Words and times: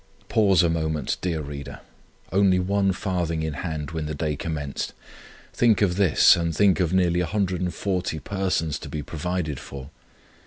Pause 0.29 0.63
a 0.63 0.69
moment, 0.71 1.17
dear 1.21 1.41
reader! 1.43 1.79
Only 2.31 2.57
one 2.57 2.91
farthing 2.91 3.43
in 3.43 3.53
hand 3.53 3.91
when 3.91 4.07
the 4.07 4.15
day 4.15 4.35
commenced. 4.35 4.93
Think 5.53 5.83
of 5.83 5.95
this, 5.95 6.35
and 6.35 6.55
think 6.57 6.79
of 6.79 6.91
nearly 6.91 7.19
140 7.19 8.17
persons 8.17 8.79
to 8.79 8.89
be 8.89 9.03
provided 9.03 9.59
for. 9.59 9.91